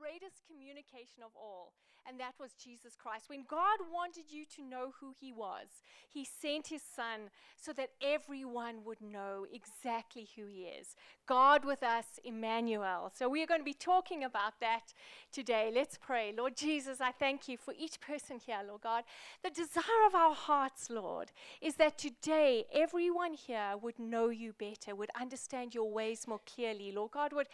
[0.00, 1.72] greatest communication of all,
[2.08, 3.28] and that was Jesus Christ.
[3.28, 5.68] When God wanted you to know who He was,
[6.08, 7.28] He sent His Son
[7.60, 10.96] so that everyone would know exactly who He is.
[11.26, 13.12] God with us, Emmanuel.
[13.14, 14.94] So we are going to be talking about that
[15.30, 15.70] today.
[15.72, 16.32] Let's pray.
[16.36, 19.04] Lord Jesus, I thank you for each person here, Lord God.
[19.44, 21.30] The desire of our hearts, Lord,
[21.60, 26.90] is that today everyone here would know you better, would understand your ways more clearly.
[26.90, 27.48] Lord God, would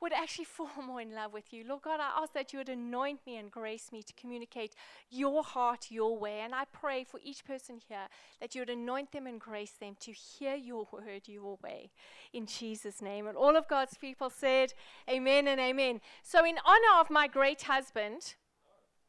[0.00, 1.64] would actually fall more in love with you.
[1.66, 4.74] Lord God, I ask that you would anoint me and grace me to communicate
[5.10, 6.40] your heart your way.
[6.40, 8.08] And I pray for each person here
[8.40, 11.90] that you would anoint them and grace them to hear your word your way.
[12.32, 13.26] In Jesus' name.
[13.26, 14.72] And all of God's people said,
[15.08, 16.00] Amen and Amen.
[16.22, 18.34] So, in honor of my great husband,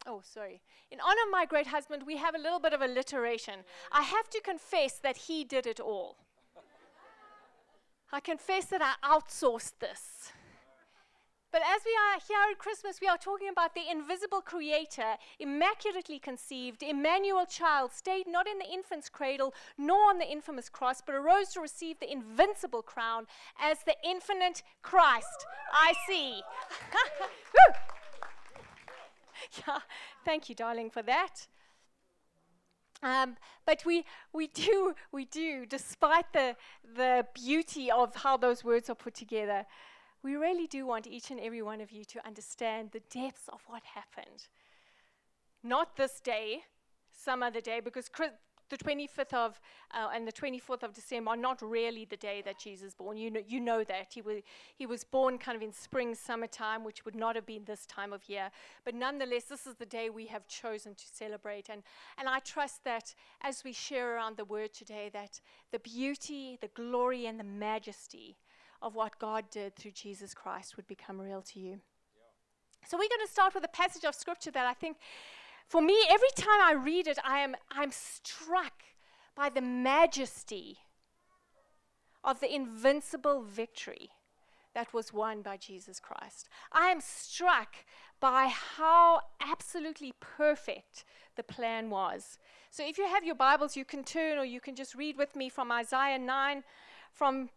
[0.08, 0.62] Oh, sorry.
[0.90, 3.60] In honor of my great husband, we have a little bit of alliteration.
[3.92, 6.18] I have to confess that he did it all.
[8.12, 10.32] I confess that I outsourced this.
[11.52, 16.18] But as we are here at Christmas, we are talking about the invisible creator, immaculately
[16.18, 21.14] conceived, Emmanuel child, stayed not in the infant's cradle, nor on the infamous cross, but
[21.14, 23.28] arose to receive the invincible crown
[23.60, 25.46] as the infinite Christ.
[25.74, 26.42] I see.
[29.68, 29.80] yeah,
[30.24, 31.48] thank you, darling, for that.
[33.04, 33.36] Um,
[33.66, 36.56] but we, we do, we do, despite the,
[36.96, 39.66] the beauty of how those words are put together,
[40.24, 43.62] we really do want each and every one of you to understand the depths of
[43.68, 44.48] what happened.
[45.64, 46.64] Not this day,
[47.12, 48.10] some other day, because
[48.72, 49.60] the 25th of
[49.94, 53.18] uh, and the 24th of December are not really the day that Jesus was born.
[53.18, 54.38] You know, you know that he was
[54.76, 58.14] he was born kind of in spring, summertime, which would not have been this time
[58.14, 58.50] of year.
[58.86, 61.68] But nonetheless, this is the day we have chosen to celebrate.
[61.70, 61.84] And
[62.18, 65.42] and I trust that as we share around the word today, that
[65.72, 68.38] the beauty, the glory, and the majesty
[68.82, 71.70] of what God did through Jesus Christ would become real to you.
[71.72, 72.88] Yeah.
[72.88, 74.98] So we're going to start with a passage of scripture that I think
[75.68, 78.84] for me every time I read it I am I'm struck
[79.36, 80.80] by the majesty
[82.24, 84.10] of the invincible victory
[84.74, 86.48] that was won by Jesus Christ.
[86.72, 87.76] I am struck
[88.20, 91.04] by how absolutely perfect
[91.36, 92.38] the plan was.
[92.70, 95.36] So if you have your Bibles, you can turn or you can just read with
[95.36, 96.64] me from Isaiah 9
[97.12, 97.50] from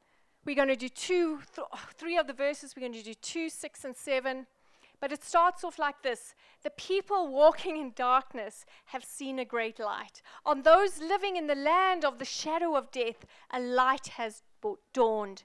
[0.45, 1.67] we're going to do two, th-
[1.97, 2.75] three of the verses.
[2.77, 4.47] We're going to do two, six, and seven.
[5.01, 9.79] But it starts off like this The people walking in darkness have seen a great
[9.79, 10.23] light.
[10.47, 14.43] On those living in the land of the shadow of death, a light has
[14.93, 15.45] dawned.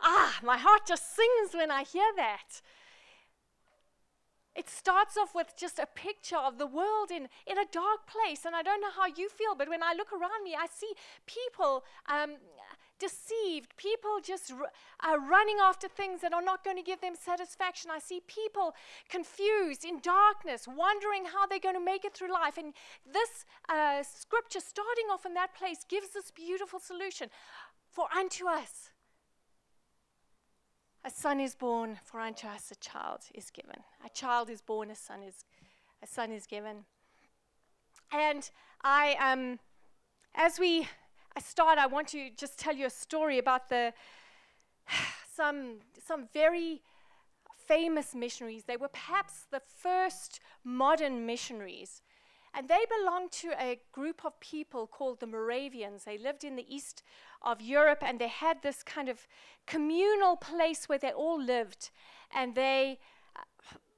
[0.00, 2.62] Ah, my heart just sings when I hear that.
[4.54, 8.44] It starts off with just a picture of the world in, in a dark place.
[8.44, 10.92] And I don't know how you feel, but when I look around me, I see
[11.26, 12.38] people um,
[12.98, 14.72] deceived, people just r-
[15.08, 17.92] uh, running after things that are not going to give them satisfaction.
[17.94, 18.74] I see people
[19.08, 22.58] confused, in darkness, wondering how they're going to make it through life.
[22.58, 22.74] And
[23.06, 27.28] this uh, scripture, starting off in that place, gives this beautiful solution.
[27.90, 28.90] For unto us
[31.04, 33.76] a son is born, for unto us a child is given.
[34.04, 35.44] A child is born, a son is,
[36.02, 36.84] a son is given.
[38.12, 38.48] And
[38.82, 39.58] I, um,
[40.34, 40.88] as we
[41.40, 43.92] start, I want to just tell you a story about the
[45.34, 46.82] some some very
[47.66, 48.64] famous missionaries.
[48.64, 52.02] They were perhaps the first modern missionaries.
[52.54, 56.04] And they belonged to a group of people called the Moravians.
[56.04, 57.02] They lived in the east
[57.42, 59.26] of Europe and they had this kind of
[59.66, 61.90] communal place where they all lived.
[62.34, 62.98] And they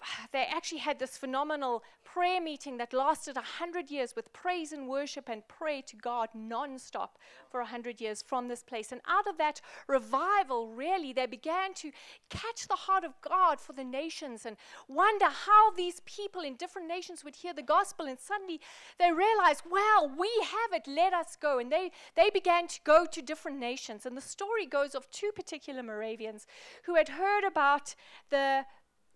[0.33, 5.29] they actually had this phenomenal prayer meeting that lasted 100 years with praise and worship
[5.29, 7.19] and pray to God non-stop
[7.51, 8.91] for 100 years from this place.
[8.93, 11.93] And out of that revival, really, they began to
[12.29, 14.57] catch the heart of God for the nations and
[14.89, 18.07] wonder how these people in different nations would hear the gospel.
[18.07, 18.61] And suddenly
[18.99, 21.59] they realized, well, we have it, let us go.
[21.59, 24.05] And they, they began to go to different nations.
[24.05, 26.47] And the story goes of two particular Moravians
[26.85, 27.95] who had heard about
[28.31, 28.65] the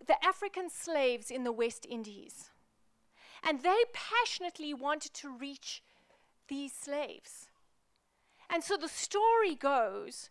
[0.05, 2.49] the African slaves in the West Indies.
[3.43, 5.83] And they passionately wanted to reach
[6.47, 7.47] these slaves.
[8.49, 10.29] And so the story goes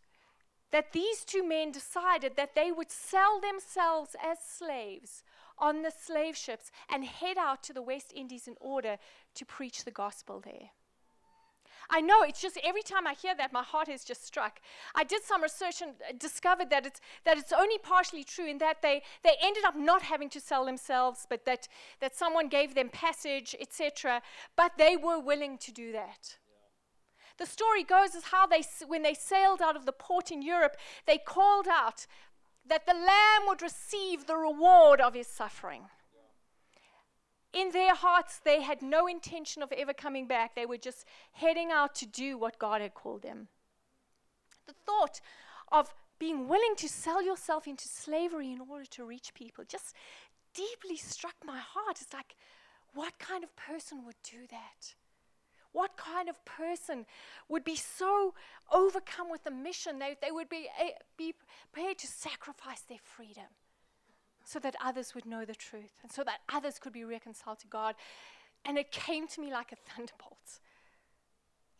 [0.70, 5.22] that these two men decided that they would sell themselves as slaves
[5.58, 8.99] on the slave ships and head out to the West Indies in order
[9.34, 10.70] to preach the gospel there.
[11.90, 14.60] I know it's just every time I hear that, my heart is just struck.
[14.94, 18.58] I did some research and uh, discovered that it's, that it's only partially true in
[18.58, 21.69] that they, they ended up not having to sell themselves, but that,
[22.00, 24.22] that someone gave them passage, etc.
[24.56, 26.36] But they were willing to do that.
[27.36, 30.76] The story goes is how they, when they sailed out of the port in Europe,
[31.06, 32.06] they called out
[32.66, 35.82] that the Lamb would receive the reward of his suffering
[37.54, 40.54] in their hearts, they had no intention of ever coming back.
[40.54, 43.48] They were just heading out to do what God had called them.
[44.66, 45.20] The thought
[45.70, 49.94] of being willing to sell yourself into slavery in order to reach people just
[50.54, 52.00] deeply struck my heart.
[52.00, 52.34] It's like,
[52.94, 54.94] what kind of person would do that?
[55.72, 57.04] What kind of person
[57.48, 58.34] would be so
[58.72, 61.34] overcome with the mission they, they would be, uh, be
[61.72, 63.50] prepared to sacrifice their freedom?
[64.44, 67.67] So that others would know the truth and so that others could be reconciled to
[67.67, 67.94] God.
[68.64, 70.61] And it came to me like a thunderbolt.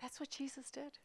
[0.01, 0.99] That's what Jesus did.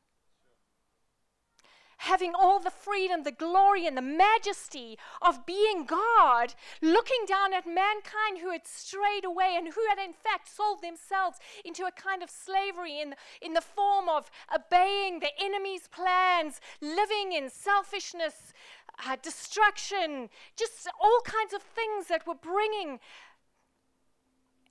[2.03, 7.67] Having all the freedom, the glory, and the majesty of being God, looking down at
[7.67, 12.23] mankind who had strayed away and who had, in fact, sold themselves into a kind
[12.23, 18.53] of slavery in, in the form of obeying the enemy's plans, living in selfishness,
[19.07, 22.99] uh, destruction, just all kinds of things that were bringing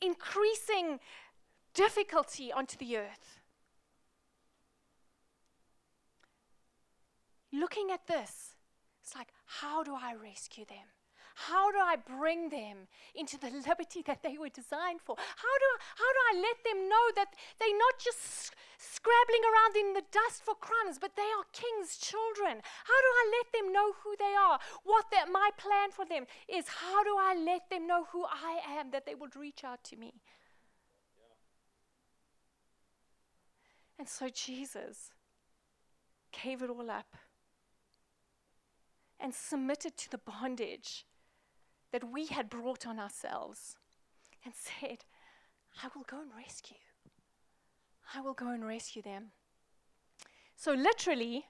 [0.01, 1.01] increasing
[1.75, 3.41] difficulty onto the earth.
[7.53, 8.55] Looking at this,
[9.03, 10.98] it's like, how do I rescue them?
[11.47, 15.15] How do I bring them into the liberty that they were designed for?
[15.17, 17.31] How do, I, how do I let them know that
[17.61, 22.59] they're not just scrabbling around in the dust for crumbs, but they are king's children?
[22.59, 24.59] How do I let them know who they are?
[24.83, 26.67] What that my plan for them is?
[26.67, 29.97] How do I let them know who I am that they would reach out to
[29.97, 30.15] me?
[33.97, 35.11] And so Jesus
[36.33, 37.17] gave it all up
[39.21, 41.05] and submitted to the bondage
[41.93, 43.77] that we had brought on ourselves
[44.45, 45.05] and said,
[45.83, 46.77] I will go and rescue.
[48.15, 49.33] I will go and rescue them.
[50.57, 51.47] So, literally,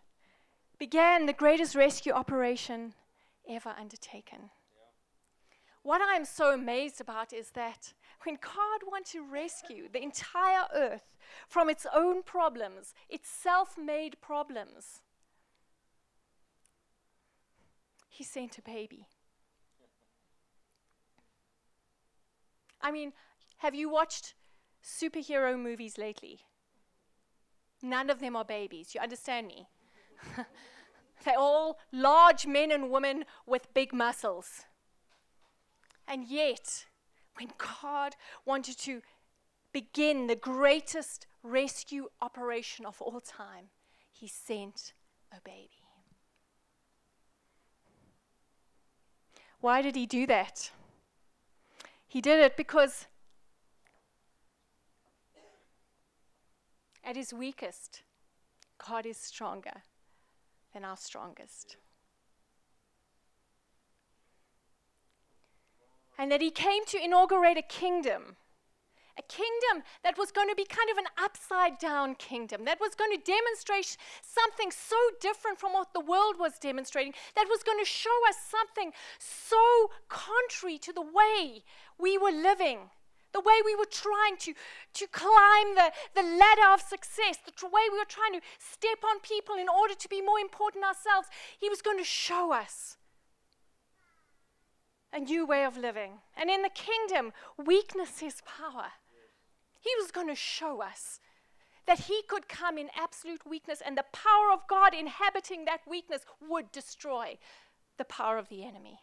[0.78, 2.94] began the greatest rescue operation
[3.48, 4.50] ever undertaken.
[5.82, 7.94] What I am so amazed about is that
[8.24, 11.16] when God wants to rescue the entire earth
[11.48, 15.00] from its own problems, its self made problems,
[18.18, 19.06] He sent a baby.
[22.80, 23.12] I mean,
[23.58, 24.34] have you watched
[24.84, 26.40] superhero movies lately?
[27.82, 28.94] None of them are babies.
[28.94, 29.68] You understand me?
[31.24, 34.64] They're all large men and women with big muscles.
[36.06, 36.86] And yet,
[37.38, 39.02] when God wanted to
[39.72, 43.66] begin the greatest rescue operation of all time,
[44.10, 44.94] He sent
[45.30, 45.70] a baby.
[49.60, 50.70] Why did He do that?
[52.08, 53.06] He did it because
[57.04, 58.02] at his weakest,
[58.86, 59.82] God is stronger
[60.72, 61.76] than our strongest.
[66.16, 68.36] And that he came to inaugurate a kingdom
[69.18, 72.94] a kingdom that was going to be kind of an upside down kingdom, that was
[72.94, 77.78] going to demonstrate something so different from what the world was demonstrating, that was going
[77.78, 81.64] to show us something so contrary to the way
[81.98, 82.90] we were living.
[83.32, 84.54] The way we were trying to,
[84.94, 89.04] to climb the, the ladder of success, the tr- way we were trying to step
[89.04, 91.28] on people in order to be more important ourselves,
[91.60, 92.96] he was going to show us
[95.12, 96.12] a new way of living.
[96.36, 98.92] And in the kingdom, weakness is power.
[99.80, 101.20] He was going to show us
[101.86, 106.26] that he could come in absolute weakness and the power of God inhabiting that weakness
[106.46, 107.38] would destroy
[107.96, 109.00] the power of the enemy.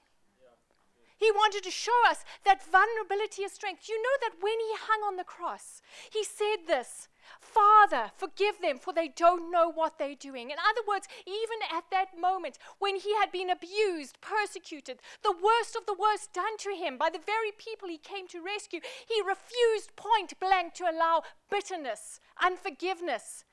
[1.17, 3.87] He wanted to show us that vulnerability is strength.
[3.87, 7.07] You know that when he hung on the cross, he said this
[7.39, 10.51] Father, forgive them, for they don't know what they're doing.
[10.51, 15.75] In other words, even at that moment when he had been abused, persecuted, the worst
[15.75, 19.21] of the worst done to him by the very people he came to rescue, he
[19.21, 23.45] refused point blank to allow bitterness, unforgiveness,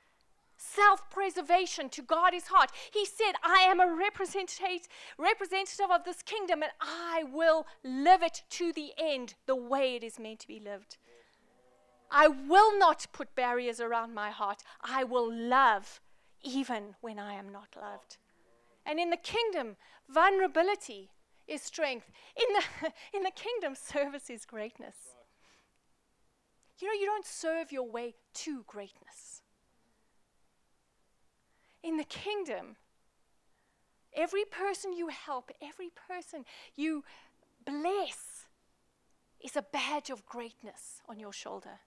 [0.62, 2.70] self preservation to guard his heart.
[2.92, 4.88] He said, I am a representative,
[5.18, 10.04] representative of this kingdom and I will live it to the end the way it
[10.04, 10.98] is meant to be lived.
[12.14, 14.62] I will not put barriers around my heart.
[14.82, 16.00] I will love
[16.44, 18.18] even when I am not loved.
[18.84, 19.76] And in the kingdom,
[20.08, 21.10] vulnerability
[21.48, 22.10] is strength.
[22.36, 24.96] In the, in the kingdom, service is greatness.
[26.80, 29.40] You know, you don't serve your way to greatness.
[31.82, 32.76] In the kingdom,
[34.14, 36.44] every person you help, every person
[36.76, 37.04] you
[37.64, 38.46] bless,
[39.42, 41.80] is a badge of greatness on your shoulder.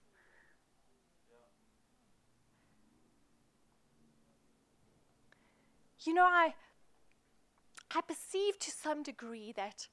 [6.06, 6.54] You know, I,
[7.94, 9.88] I perceive to some degree that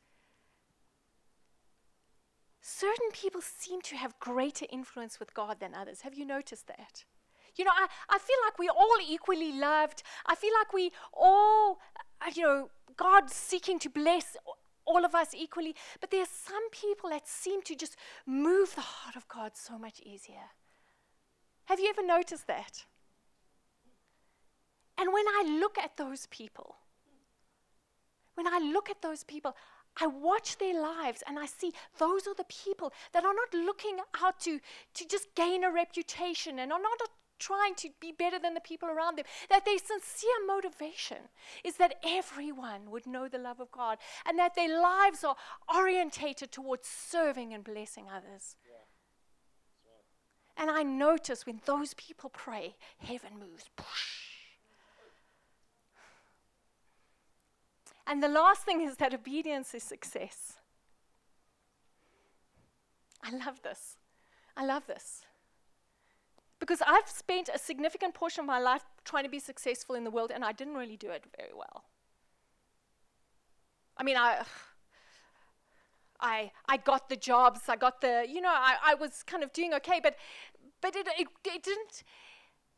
[2.61, 6.01] certain people seem to have greater influence with God than others.
[6.01, 7.03] Have you noticed that?
[7.55, 10.03] You know, I, I feel like we're all equally loved.
[10.25, 11.79] I feel like we all,
[12.21, 14.37] uh, you know, God seeking to bless
[14.85, 15.75] all of us equally.
[15.99, 19.77] But there are some people that seem to just move the heart of God so
[19.77, 20.51] much easier.
[21.65, 22.85] Have you ever noticed that?
[24.97, 26.75] And when I look at those people,
[28.35, 29.55] when I look at those people,
[30.01, 33.97] I watch their lives and I see those are the people that are not looking
[34.21, 34.59] out to,
[34.95, 36.99] to just gain a reputation and are not
[37.39, 39.25] trying to be better than the people around them.
[39.49, 41.29] That their sincere motivation
[41.63, 45.35] is that everyone would know the love of God and that their lives are
[45.73, 48.55] orientated towards serving and blessing others.
[48.65, 48.85] Yeah.
[49.85, 50.69] Right.
[50.69, 53.69] And I notice when those people pray, heaven moves.
[58.05, 60.53] And the last thing is that obedience is success.
[63.23, 63.97] I love this.
[64.57, 65.25] I love this.
[66.59, 70.11] Because I've spent a significant portion of my life trying to be successful in the
[70.11, 71.85] world, and I didn't really do it very well.
[73.97, 74.43] I mean, I.
[76.25, 79.51] I, I got the jobs, I got the, you know, I, I was kind of
[79.51, 80.15] doing okay, but,
[80.79, 82.03] but it, it, it didn't,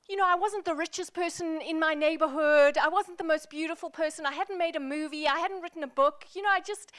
[0.08, 2.78] you know, I wasn't the richest person in my neighborhood.
[2.78, 4.26] I wasn't the most beautiful person.
[4.26, 5.28] I hadn't made a movie.
[5.28, 6.26] I hadn't written a book.
[6.34, 6.92] You know, I just,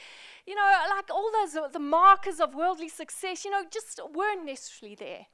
[0.45, 4.45] you know, like all those, uh, the markers of worldly success, you know, just weren't
[4.45, 5.27] necessarily there.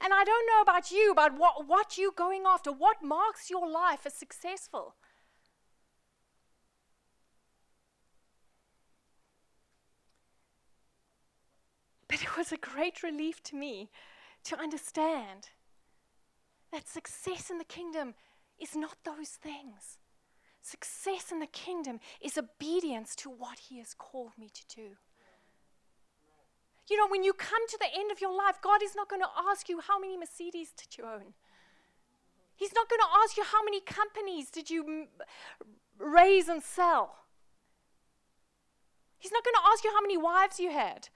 [0.00, 3.68] And I don't know about you, about what, what you're going after, what marks your
[3.68, 4.94] life as successful.
[12.08, 13.90] But it was a great relief to me
[14.46, 15.50] to understand
[16.72, 18.14] that success in the kingdom
[18.60, 19.98] is not those things.
[20.62, 24.96] Success in the kingdom is obedience to what He has called me to do.
[26.88, 29.22] You know, when you come to the end of your life, God is not going
[29.22, 31.34] to ask you how many Mercedes did you own.
[32.54, 35.06] He's not going to ask you how many companies did you
[35.98, 37.16] raise and sell.
[39.18, 41.08] He's not going to ask you how many wives you had.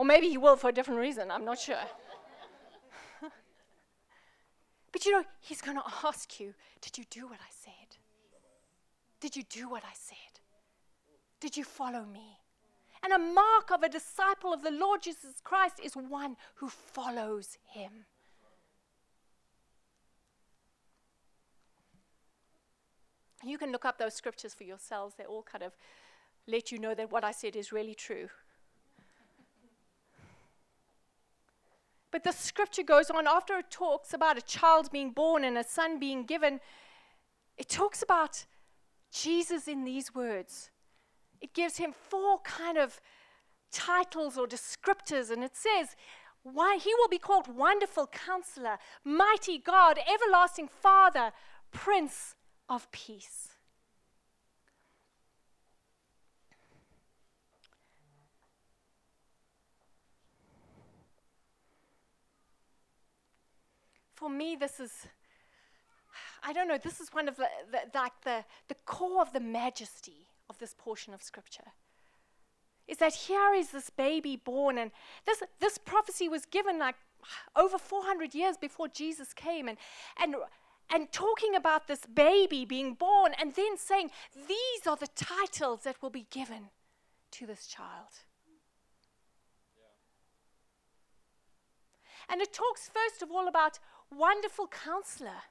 [0.00, 1.76] Or maybe he will for a different reason, I'm not sure.
[4.92, 7.98] but you know, he's going to ask you Did you do what I said?
[9.20, 10.40] Did you do what I said?
[11.38, 12.38] Did you follow me?
[13.02, 17.58] And a mark of a disciple of the Lord Jesus Christ is one who follows
[17.68, 18.06] him.
[23.44, 25.16] You can look up those scriptures for yourselves.
[25.18, 25.76] They all kind of
[26.46, 28.30] let you know that what I said is really true.
[32.10, 35.64] But the scripture goes on after it talks about a child being born and a
[35.64, 36.60] son being given.
[37.56, 38.46] It talks about
[39.12, 40.70] Jesus in these words.
[41.40, 43.00] It gives him four kind of
[43.72, 45.94] titles or descriptors, and it says,
[46.42, 51.32] why he will be called Wonderful Counselor, Mighty God, Everlasting Father,
[51.70, 52.34] Prince
[52.68, 53.49] of Peace.
[64.20, 64.92] For me, this is,
[66.44, 69.40] I don't know, this is one of the, the, like the, the core of the
[69.40, 71.72] majesty of this portion of Scripture.
[72.86, 74.90] Is that here is this baby born, and
[75.24, 76.96] this, this prophecy was given like
[77.56, 79.78] over 400 years before Jesus came, and,
[80.22, 80.34] and,
[80.92, 86.02] and talking about this baby being born, and then saying, These are the titles that
[86.02, 86.68] will be given
[87.30, 88.20] to this child.
[92.28, 93.80] And it talks first of all about
[94.14, 95.42] wonderful counselor.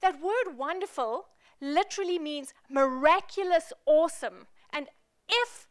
[0.00, 1.26] That word wonderful
[1.60, 4.46] literally means miraculous, awesome.
[4.72, 4.88] And
[5.28, 5.66] if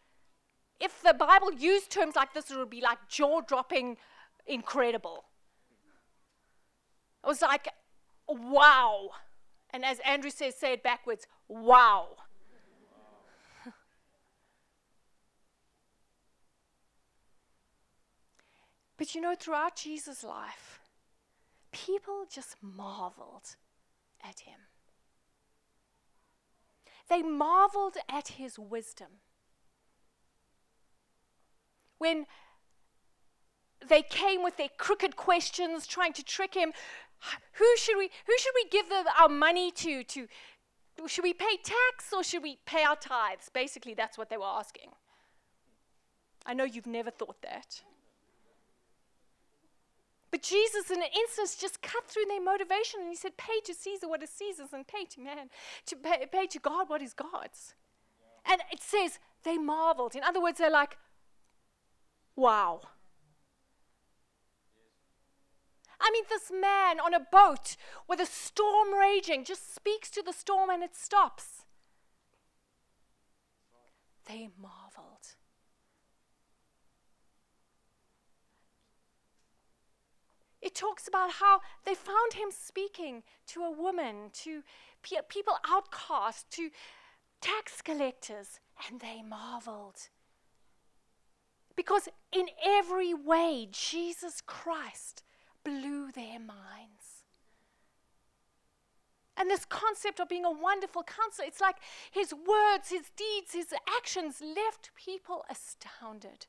[0.79, 3.97] if the Bible used terms like this, it would be like jaw dropping,
[4.45, 5.25] incredible.
[7.23, 7.69] It was like,
[8.27, 9.09] wow.
[9.71, 12.09] And as Andrew says, say it backwards, wow.
[18.97, 20.79] but you know, throughout Jesus' life,
[21.71, 23.55] people just marveled
[24.23, 24.59] at him.
[27.09, 29.07] They marveled at his wisdom.
[31.97, 32.25] When
[33.87, 36.73] they came with their crooked questions, trying to trick him,
[37.53, 40.27] who should we, who should we give the, our money to, to?
[41.07, 43.49] Should we pay tax or should we pay our tithes?
[43.53, 44.89] Basically, that's what they were asking.
[46.45, 47.81] I know you've never thought that.
[50.37, 53.73] But Jesus, in an instance, just cut through their motivation and he said, Pay to
[53.73, 55.49] Caesar what is Caesar's and pay to man,
[55.87, 57.73] to pay, pay to God what is God's.
[58.45, 60.13] And it says they marveled.
[60.13, 60.95] In other words, they're like,
[62.35, 62.81] Wow.
[65.99, 67.75] I mean, this man on a boat
[68.07, 71.63] with a storm raging just speaks to the storm and it stops.
[74.27, 75.33] They marveled.
[80.67, 84.63] It talks about how they found him speaking to a woman, to
[85.01, 86.71] pe- people outcast, to
[87.39, 90.09] tax collectors, and they marveled.
[91.73, 95.23] Because in every way, Jesus Christ
[95.63, 97.23] blew their minds.
[99.37, 101.77] And this concept of being a wonderful counselor, it's like
[102.11, 106.47] his words, his deeds, his actions left people astounded.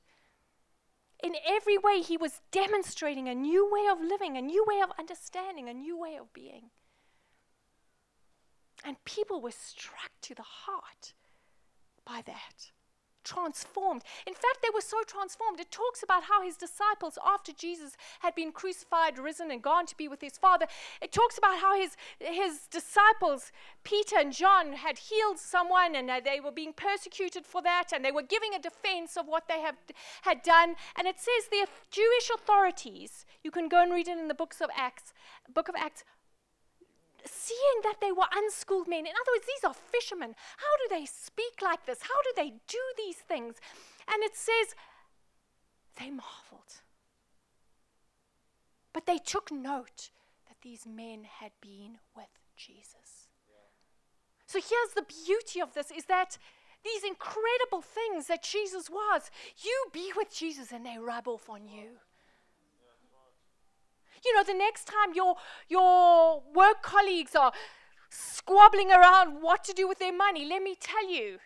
[1.23, 4.93] In every way, he was demonstrating a new way of living, a new way of
[4.99, 6.71] understanding, a new way of being.
[8.85, 11.15] And people were struck to the heart
[12.05, 12.71] by that
[13.29, 14.03] transformed.
[14.27, 15.61] In fact, they were so transformed.
[15.61, 19.97] It talks about how his disciples, after Jesus had been crucified, risen, and gone to
[19.97, 20.67] be with his Father,
[21.03, 23.53] it talks about how his, his disciples,
[23.85, 28.13] Peter and John, had healed someone and they were being persecuted for that, and they
[28.13, 29.77] were giving a defense of what they have,
[30.23, 30.77] had done.
[30.97, 34.61] And it says the Jewish authorities, you can go and read it in the books
[34.61, 35.13] of Acts,
[35.53, 36.05] book of Acts,
[37.31, 39.07] seeing that they were unschooled men.
[39.07, 40.35] In other words, these are fishermen.
[40.57, 42.01] How do they speak like this?
[42.03, 43.57] How do they do these things?
[44.13, 44.75] And it says
[45.99, 46.83] they marveled.
[48.93, 50.11] But they took note
[50.49, 53.29] that these men had been with Jesus.
[54.47, 56.39] So here's the beauty of this is that
[56.85, 61.69] these incredible things that Jesus was, you be with Jesus and they rub off on
[61.69, 61.99] you.
[64.25, 65.37] You know, the next time your,
[65.69, 67.53] your work colleagues are
[68.11, 71.39] squabbling around what to do with their money, let me tell you,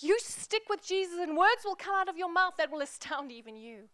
[0.00, 3.30] you stick with Jesus and words will come out of your mouth that will astound
[3.30, 3.88] even you.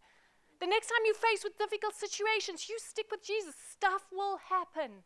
[0.59, 5.03] The next time you face with difficult situations, you stick with Jesus, stuff will happen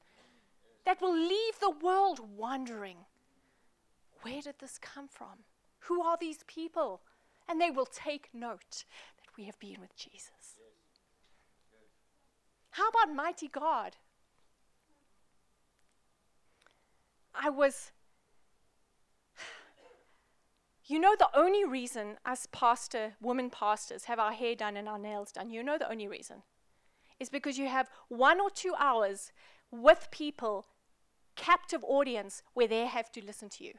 [0.85, 2.97] that will leave the world wondering
[4.21, 5.43] where did this come from?
[5.81, 7.01] Who are these people?
[7.47, 8.85] And they will take note
[9.17, 10.59] that we have been with Jesus.
[12.73, 13.97] How about mighty God?
[17.35, 17.91] I was.
[20.85, 24.99] You know, the only reason us pastor, women pastors, have our hair done and our
[24.99, 26.43] nails done, you know the only reason
[27.19, 29.31] is because you have one or two hours
[29.71, 30.65] with people,
[31.35, 33.73] captive audience, where they have to listen to you.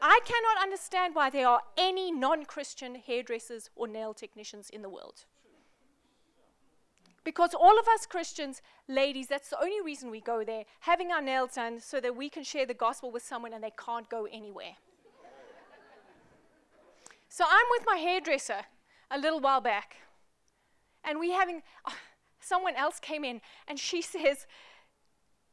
[0.00, 4.88] I cannot understand why there are any non Christian hairdressers or nail technicians in the
[4.88, 5.24] world.
[7.26, 11.20] Because all of us Christians, ladies, that's the only reason we go there, having our
[11.20, 14.28] nails done so that we can share the gospel with someone and they can't go
[14.30, 14.76] anywhere.
[17.28, 18.60] so I'm with my hairdresser
[19.10, 19.96] a little while back,
[21.02, 21.96] and we having oh,
[22.38, 24.46] someone else came in and she says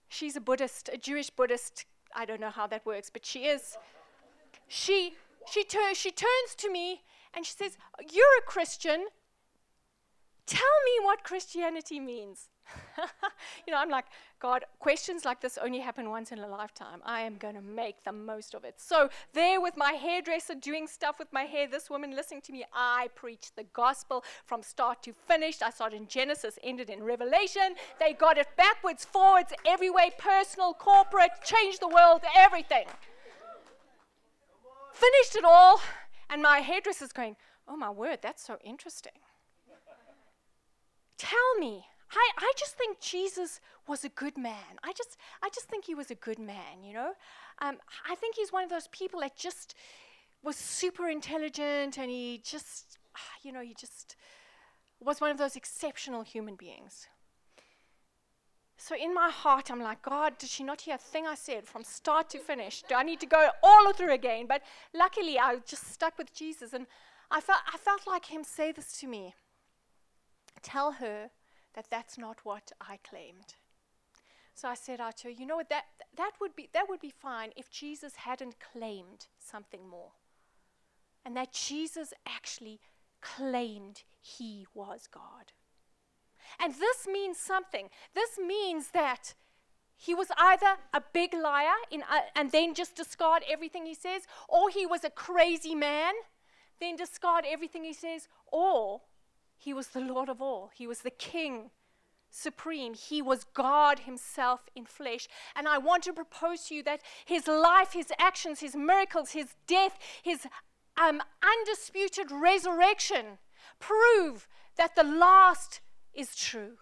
[0.07, 1.85] she's a Buddhist, a Jewish Buddhist.
[2.15, 3.77] I don't know how that works, but she is.
[4.67, 5.15] She
[5.49, 7.01] she, tur- she turns to me
[7.33, 7.77] and she says,
[8.11, 9.07] You're a Christian.
[10.45, 12.49] Tell me what Christianity means.
[13.67, 14.05] you know, I'm like,
[14.39, 17.01] God, questions like this only happen once in a lifetime.
[17.05, 18.75] I am going to make the most of it.
[18.77, 22.65] So, there with my hairdresser doing stuff with my hair, this woman listening to me,
[22.73, 25.61] I preached the gospel from start to finish.
[25.61, 27.75] I started in Genesis, ended in Revelation.
[27.99, 32.85] They got it backwards, forwards, every way personal, corporate, changed the world, everything.
[34.91, 35.81] Finished it all,
[36.29, 39.13] and my hairdresser's going, Oh my word, that's so interesting.
[41.23, 41.85] Tell me.
[42.11, 44.77] I, I just think Jesus was a good man.
[44.83, 47.13] I just, I just think he was a good man, you know?
[47.59, 47.77] Um,
[48.09, 49.73] I think he's one of those people that just
[50.43, 52.97] was super intelligent and he just,
[53.41, 54.17] you know, he just
[54.99, 57.07] was one of those exceptional human beings.
[58.75, 61.65] So in my heart, I'm like, God, did she not hear a thing I said
[61.65, 62.83] from start to finish?
[62.89, 64.45] Do I need to go all through again?
[64.45, 64.61] But
[64.93, 66.85] luckily, I just stuck with Jesus, and
[67.31, 69.35] I felt I felt like Him say this to me.
[70.63, 71.29] Tell her
[71.75, 73.55] that that's not what I claimed.
[74.55, 76.99] So I said out to her, you know what, that, that, would be, that would
[77.01, 80.11] be fine if Jesus hadn't claimed something more.
[81.25, 82.79] And that Jesus actually
[83.21, 85.53] claimed he was God.
[86.59, 87.89] And this means something.
[88.13, 89.33] This means that
[89.95, 94.23] he was either a big liar in, uh, and then just discard everything he says,
[94.47, 96.13] or he was a crazy man,
[96.79, 99.01] then discard everything he says, or
[99.63, 100.71] he was the Lord of all.
[100.73, 101.71] He was the King
[102.29, 102.93] supreme.
[102.93, 105.27] He was God Himself in flesh.
[105.55, 109.55] And I want to propose to you that His life, His actions, His miracles, His
[109.65, 110.47] death, His
[111.01, 113.37] um, undisputed resurrection
[113.79, 115.79] prove that the last
[116.13, 116.73] is true.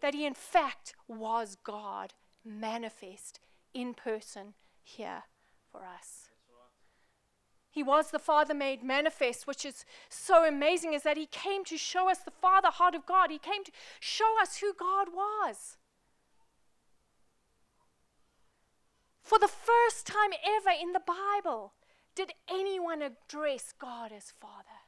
[0.00, 3.40] That He, in fact, was God manifest
[3.74, 5.24] in person here
[5.72, 6.27] for us.
[7.78, 11.78] He was the Father made manifest, which is so amazing, is that He came to
[11.78, 13.30] show us the Father heart of God.
[13.30, 15.76] He came to show us who God was.
[19.22, 21.74] For the first time ever in the Bible,
[22.16, 24.82] did anyone address God as Father?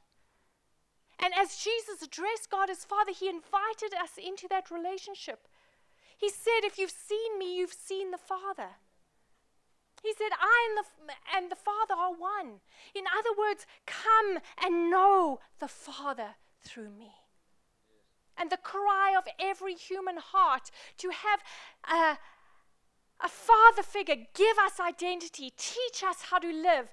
[1.17, 5.47] And as Jesus addressed God as Father, He invited us into that relationship.
[6.19, 8.71] He said, If you've seen me, you've seen the Father.
[10.03, 12.61] He said, I and the, and the Father are one.
[12.95, 17.13] In other words, come and know the Father through me.
[18.37, 21.41] And the cry of every human heart to have
[21.87, 22.19] a,
[23.23, 26.91] a father figure give us identity, teach us how to live,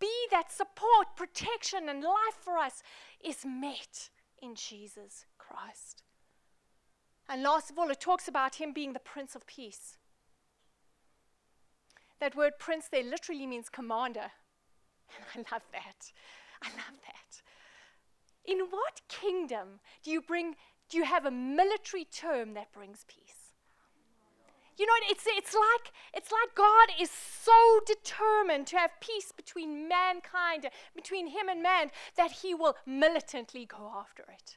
[0.00, 2.82] be that support, protection, and life for us
[3.24, 4.10] is met
[4.42, 6.02] in Jesus Christ.
[7.28, 9.98] And last of all, it talks about him being the Prince of Peace.
[12.20, 14.30] That word prince there literally means commander.
[15.34, 16.12] And I love that.
[16.62, 17.42] I love that.
[18.44, 20.54] In what kingdom do you bring
[20.88, 23.52] do you have a military term that brings peace?
[24.78, 29.88] You know, it's, it's, like, it's like God is so determined to have peace between
[29.88, 34.56] mankind, between him and man, that he will militantly go after it.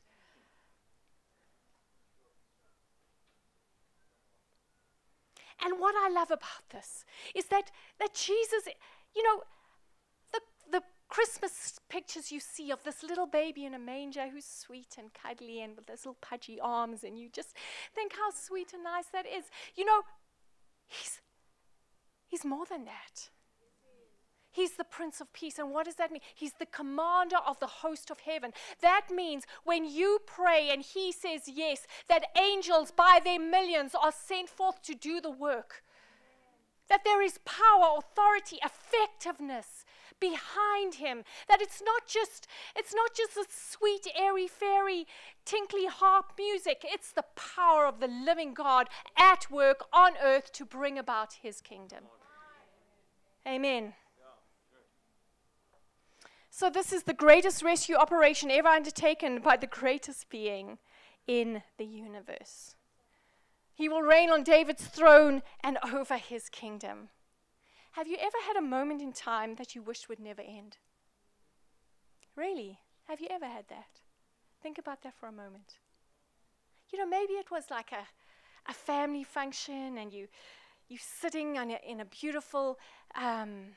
[5.63, 8.67] And what I love about this is that, that Jesus,
[9.15, 9.43] you know,
[10.33, 10.39] the,
[10.71, 15.13] the Christmas pictures you see of this little baby in a manger who's sweet and
[15.13, 17.55] cuddly and with those little pudgy arms, and you just
[17.93, 19.45] think how sweet and nice that is.
[19.75, 20.01] You know,
[20.87, 21.21] he's,
[22.27, 23.29] he's more than that.
[24.51, 25.57] He's the Prince of Peace.
[25.57, 26.21] And what does that mean?
[26.35, 28.51] He's the commander of the host of heaven.
[28.81, 34.11] That means when you pray and He says yes, that angels by their millions are
[34.11, 35.83] sent forth to do the work.
[36.89, 39.85] That there is power, authority, effectiveness
[40.19, 45.07] behind him that it's not just it's not just a sweet airy fairy
[45.45, 48.87] tinkly harp music it's the power of the living god
[49.17, 52.03] at work on earth to bring about his kingdom
[53.47, 53.93] amen
[56.53, 60.79] so, this is the greatest rescue operation ever undertaken by the greatest being
[61.25, 62.75] in the universe.
[63.73, 67.07] He will reign on David's throne and over his kingdom.
[67.93, 70.77] Have you ever had a moment in time that you wished would never end?
[72.35, 72.79] Really?
[73.07, 74.01] Have you ever had that?
[74.61, 75.77] Think about that for a moment.
[76.91, 78.05] You know, maybe it was like a,
[78.69, 80.27] a family function and you,
[80.89, 82.77] you sitting a, in a beautiful
[83.15, 83.75] um,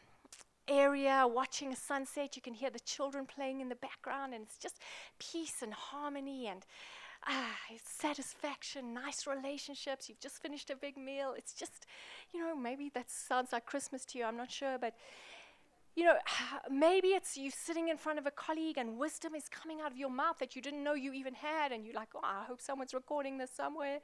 [0.68, 2.36] area watching a sunset.
[2.36, 4.78] You can hear the children playing in the background, and it's just
[5.18, 6.64] peace and harmony and
[7.26, 10.08] ah, satisfaction, nice relationships.
[10.08, 11.34] You've just finished a big meal.
[11.36, 11.86] It's just,
[12.32, 14.24] you know, maybe that sounds like Christmas to you.
[14.24, 14.94] I'm not sure, but.
[15.96, 16.16] You know,
[16.68, 19.96] maybe it's you sitting in front of a colleague and wisdom is coming out of
[19.96, 22.60] your mouth that you didn't know you even had, and you're like, oh, I hope
[22.60, 24.00] someone's recording this somewhere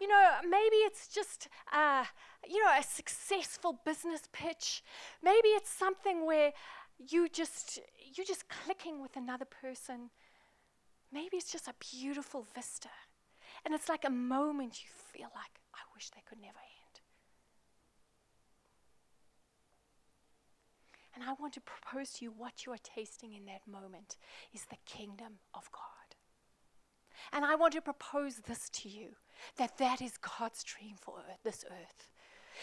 [0.00, 2.04] you know, maybe it's just, uh,
[2.48, 4.82] you know, a successful business pitch.
[5.22, 6.52] Maybe it's something where
[6.98, 7.80] you just,
[8.14, 10.10] you're just clicking with another person.
[11.12, 12.88] Maybe it's just a beautiful vista.
[13.64, 17.00] And it's like a moment you feel like, I wish they could never end.
[21.14, 24.16] And I want to propose to you what you are tasting in that moment
[24.54, 25.99] is the kingdom of God.
[27.32, 29.16] And I want to propose this to you
[29.56, 32.08] that that is God's dream for earth, this earth.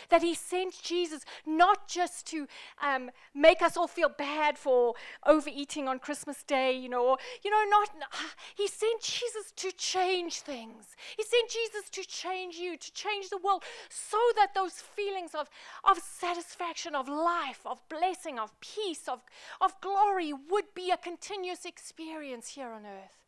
[0.09, 2.47] That He sent Jesus not just to
[2.83, 4.93] um, make us all feel bad for
[5.25, 7.89] overeating on Christmas Day, you know, or, you know, not.
[7.99, 10.95] Uh, he sent Jesus to change things.
[11.17, 15.49] He sent Jesus to change you, to change the world, so that those feelings of,
[15.83, 19.21] of satisfaction, of life, of blessing, of peace, of,
[19.59, 23.26] of glory would be a continuous experience here on earth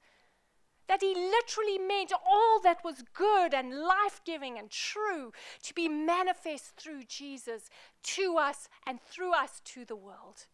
[0.90, 5.88] that he literally meant all that was good and life giving and true to be
[5.88, 7.70] manifest through Jesus
[8.02, 10.48] to us and through us to the world.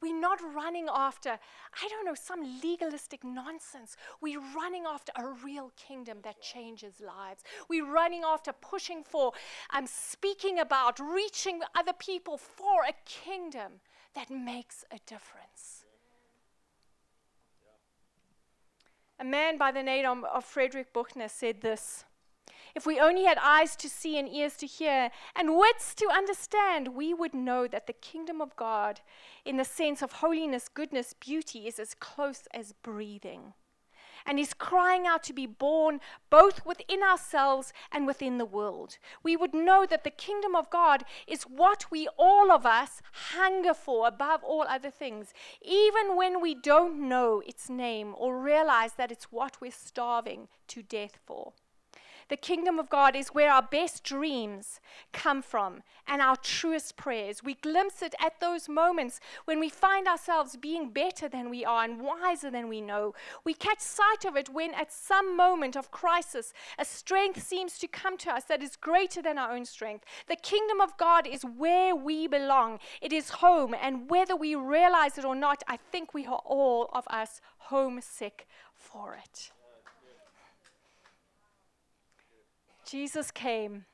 [0.00, 3.98] We're not running after, I don't know, some legalistic nonsense.
[4.22, 7.42] We're running after a real kingdom that changes lives.
[7.68, 9.32] We're running after pushing for,
[9.68, 13.72] I'm um, speaking about, reaching other people for a kingdom
[14.14, 15.79] that makes a difference.
[19.20, 22.06] A man by the name of Frederick Buechner said this
[22.74, 26.94] if we only had eyes to see and ears to hear and wits to understand,
[26.94, 29.00] we would know that the kingdom of God,
[29.44, 33.52] in the sense of holiness, goodness, beauty, is as close as breathing.
[34.26, 38.98] And is crying out to be born both within ourselves and within the world.
[39.22, 43.02] We would know that the kingdom of God is what we all of us
[43.34, 48.94] hunger for above all other things, even when we don't know its name or realize
[48.94, 51.52] that it's what we're starving to death for.
[52.30, 54.78] The kingdom of God is where our best dreams
[55.12, 57.42] come from and our truest prayers.
[57.42, 61.82] We glimpse it at those moments when we find ourselves being better than we are
[61.82, 63.14] and wiser than we know.
[63.42, 67.88] We catch sight of it when, at some moment of crisis, a strength seems to
[67.88, 70.04] come to us that is greater than our own strength.
[70.28, 75.18] The kingdom of God is where we belong, it is home, and whether we realize
[75.18, 79.50] it or not, I think we are all of us homesick for it.
[82.90, 83.84] Jesus came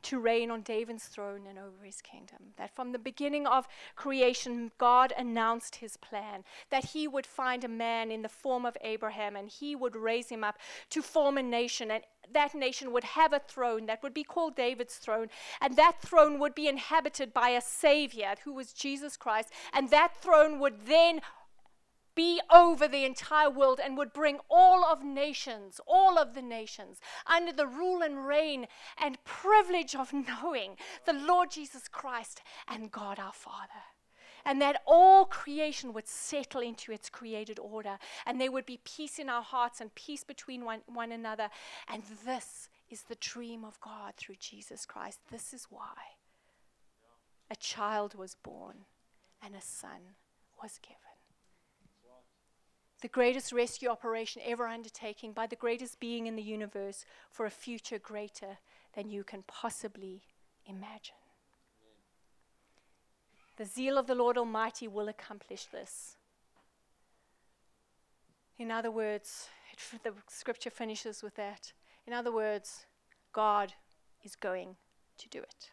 [0.00, 2.38] to reign on David's throne and over his kingdom.
[2.56, 7.68] That from the beginning of creation, God announced his plan that he would find a
[7.68, 10.56] man in the form of Abraham and he would raise him up
[10.90, 11.90] to form a nation.
[11.90, 15.28] And that nation would have a throne that would be called David's throne.
[15.60, 19.50] And that throne would be inhabited by a Savior who was Jesus Christ.
[19.74, 21.20] And that throne would then
[22.18, 26.98] be over the entire world and would bring all of nations, all of the nations,
[27.28, 28.66] under the rule and reign
[29.00, 30.74] and privilege of knowing
[31.06, 33.84] the Lord Jesus Christ and God our Father.
[34.44, 39.20] And that all creation would settle into its created order, and there would be peace
[39.20, 41.48] in our hearts and peace between one, one another.
[41.86, 45.20] And this is the dream of God through Jesus Christ.
[45.30, 46.16] This is why
[47.48, 48.86] a child was born
[49.40, 50.16] and a son
[50.60, 51.07] was given
[53.00, 57.50] the greatest rescue operation ever undertaken by the greatest being in the universe for a
[57.50, 58.58] future greater
[58.94, 60.22] than you can possibly
[60.66, 61.14] imagine.
[63.56, 66.16] The zeal of the Lord Almighty will accomplish this.
[68.58, 71.72] In other words, it, the scripture finishes with that.
[72.06, 72.86] In other words,
[73.32, 73.74] God
[74.24, 74.76] is going
[75.18, 75.70] to do it.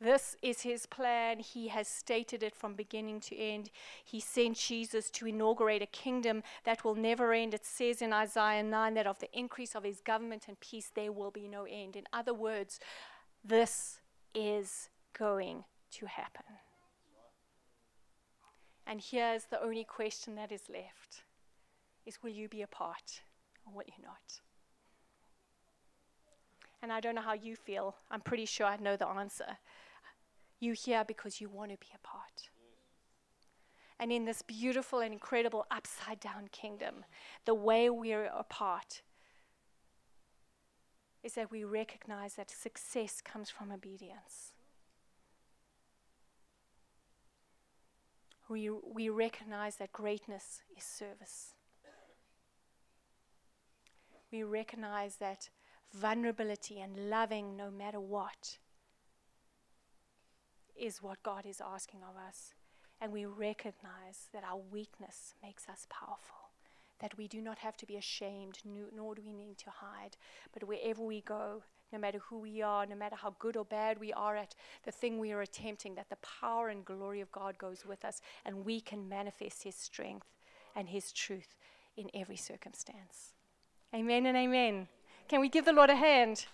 [0.00, 1.40] This is his plan.
[1.40, 3.70] He has stated it from beginning to end.
[4.04, 7.54] He sent Jesus to inaugurate a kingdom that will never end.
[7.54, 11.12] It says in Isaiah 9 that of the increase of his government and peace there
[11.12, 11.96] will be no end.
[11.96, 12.78] In other words,
[13.42, 14.00] this
[14.34, 16.44] is going to happen.
[18.86, 21.22] And here's the only question that is left
[22.04, 23.22] is will you be a part
[23.66, 24.40] or will you not?
[26.82, 27.96] And I don't know how you feel.
[28.10, 29.56] I'm pretty sure I know the answer.
[30.58, 32.48] You here because you want to be a part.
[33.98, 37.04] And in this beautiful and incredible upside down kingdom,
[37.44, 39.02] the way we're a part
[41.22, 44.52] is that we recognize that success comes from obedience.
[48.48, 51.54] We, we recognize that greatness is service.
[54.30, 55.48] We recognize that
[55.92, 58.58] vulnerability and loving no matter what
[60.78, 62.54] is what God is asking of us.
[63.00, 66.50] And we recognize that our weakness makes us powerful,
[67.00, 70.16] that we do not have to be ashamed, nor do we need to hide.
[70.52, 71.62] But wherever we go,
[71.92, 74.90] no matter who we are, no matter how good or bad we are at the
[74.90, 78.64] thing we are attempting, that the power and glory of God goes with us, and
[78.64, 80.26] we can manifest His strength
[80.74, 81.54] and His truth
[81.96, 83.34] in every circumstance.
[83.94, 84.88] Amen and amen.
[85.28, 86.46] Can we give the Lord a hand?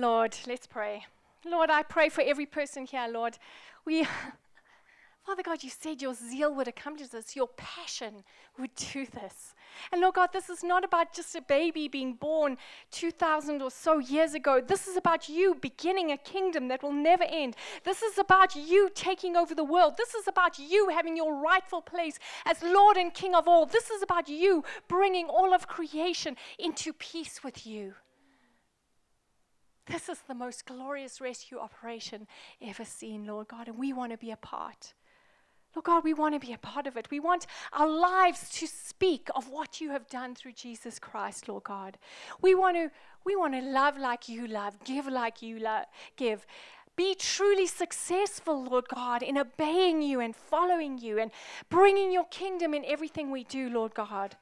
[0.00, 1.04] Lord, let's pray.
[1.44, 3.36] Lord, I pray for every person here, Lord.
[3.84, 4.06] We,
[5.26, 8.24] Father God, you said your zeal would accomplish this, your passion
[8.58, 9.54] would do this.
[9.92, 12.56] And Lord God, this is not about just a baby being born
[12.92, 14.62] 2,000 or so years ago.
[14.66, 17.54] This is about you beginning a kingdom that will never end.
[17.84, 19.98] This is about you taking over the world.
[19.98, 23.66] This is about you having your rightful place as Lord and King of all.
[23.66, 27.96] This is about you bringing all of creation into peace with you.
[29.90, 32.28] This is the most glorious rescue operation
[32.62, 34.94] ever seen, Lord God, and we want to be a part.
[35.74, 37.10] Lord God, we want to be a part of it.
[37.10, 41.64] We want our lives to speak of what you have done through Jesus Christ, Lord
[41.64, 41.98] God.
[42.40, 42.92] We want to,
[43.24, 46.46] we want to love like you love, give like you love, give.
[46.94, 51.32] Be truly successful, Lord God, in obeying you and following you and
[51.68, 54.36] bringing your kingdom in everything we do, Lord God.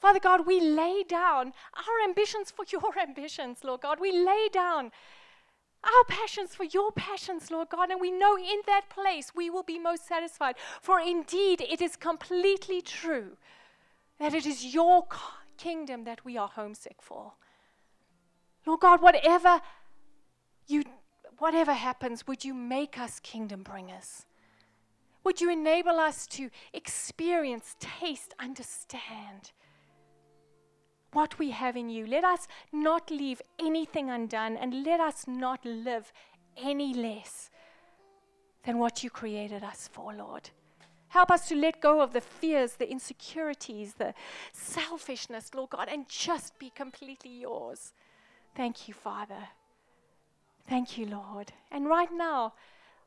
[0.00, 3.98] Father God, we lay down our ambitions for your ambitions, Lord God.
[4.00, 4.92] We lay down
[5.84, 9.62] our passions for your passions, Lord God, and we know in that place we will
[9.62, 10.56] be most satisfied.
[10.80, 13.36] For indeed, it is completely true
[14.18, 15.06] that it is your
[15.56, 17.34] kingdom that we are homesick for.
[18.66, 19.60] Lord God, whatever
[20.66, 20.84] you
[21.38, 24.26] whatever happens, would you make us kingdom bringers?
[25.22, 29.52] Would you enable us to experience, taste, understand
[31.12, 32.06] what we have in you.
[32.06, 36.12] Let us not leave anything undone and let us not live
[36.56, 37.50] any less
[38.64, 40.50] than what you created us for, Lord.
[41.08, 44.12] Help us to let go of the fears, the insecurities, the
[44.52, 47.94] selfishness, Lord God, and just be completely yours.
[48.54, 49.48] Thank you, Father.
[50.68, 51.52] Thank you, Lord.
[51.70, 52.52] And right now,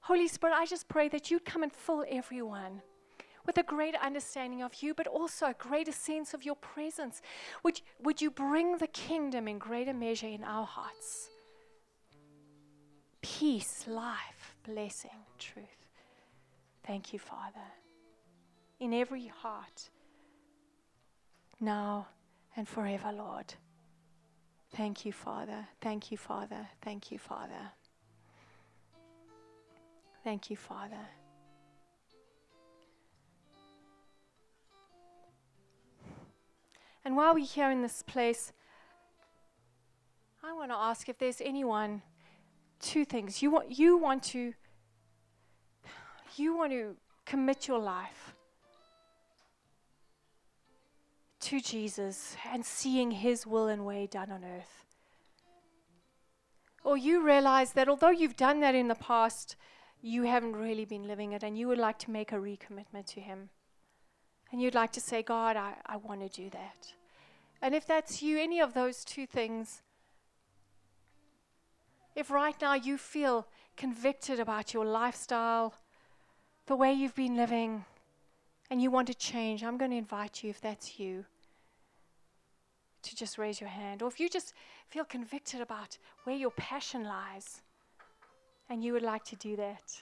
[0.02, 2.82] Holy Spirit, I just pray that you'd come and fill everyone
[3.46, 7.22] with a greater understanding of you, but also a greater sense of your presence.
[7.64, 11.30] Would, would you bring the kingdom in greater measure in our hearts?
[13.22, 15.66] Peace, life, blessing, truth.
[16.86, 17.68] Thank you, Father.
[18.80, 19.90] In every heart,
[21.60, 22.08] now
[22.56, 23.54] and forever, Lord.
[24.76, 25.68] Thank you, Father.
[25.82, 26.68] Thank you, Father.
[26.82, 27.72] Thank you, Father.
[30.24, 31.08] Thank you, Father.
[37.04, 38.54] And while we're here in this place,
[40.44, 42.02] I want to ask if there's anyone,
[42.80, 43.42] two things.
[43.42, 44.54] You want, you want to,
[46.36, 48.36] you want to commit your life
[51.42, 54.86] to Jesus and seeing his will and way done on earth.
[56.84, 59.56] Or you realize that although you've done that in the past,
[60.02, 63.22] you haven't really been living it and you would like to make a recommitment to
[63.22, 63.50] him.
[64.52, 66.94] And you'd like to say, God, I, I want to do that.
[67.62, 69.82] And if that's you, any of those two things,
[72.16, 75.74] if right now you feel convicted about your lifestyle,
[76.66, 77.86] the way you've been living,
[78.70, 81.26] and you want to change, I'm going to invite you, if that's you,
[83.04, 84.02] to just raise your hand.
[84.02, 84.54] Or if you just
[84.88, 87.62] feel convicted about where your passion lies
[88.70, 90.02] and you would like to do that,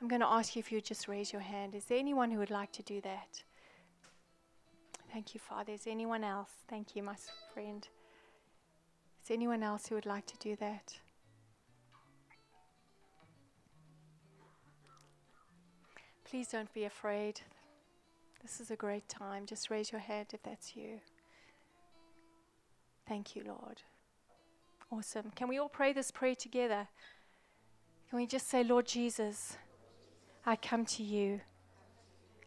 [0.00, 1.74] I'm going to ask you if you would just raise your hand.
[1.74, 3.42] Is there anyone who would like to do that?
[5.12, 5.72] Thank you, Father.
[5.72, 6.50] Is anyone else?
[6.68, 7.16] Thank you, my
[7.54, 7.86] friend.
[9.24, 10.98] Is anyone else who would like to do that?
[16.24, 17.40] Please don't be afraid.
[18.42, 19.46] This is a great time.
[19.46, 21.00] Just raise your hand if that's you.
[23.08, 23.82] Thank you, Lord.
[24.90, 25.32] Awesome.
[25.34, 26.88] Can we all pray this prayer together?
[28.10, 29.56] Can we just say, Lord Jesus,
[30.44, 31.40] I come to you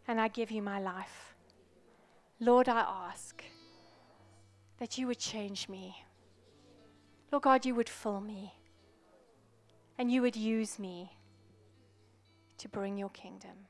[0.08, 1.29] and I give you my life.
[2.40, 3.44] Lord, I ask
[4.78, 6.06] that you would change me.
[7.32, 8.54] Lord God, you would fill me
[9.98, 11.12] and you would use me
[12.58, 13.68] to bring your kingdom.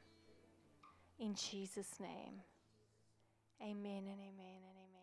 [1.20, 2.42] In Jesus' name,
[3.62, 4.99] amen and amen and amen.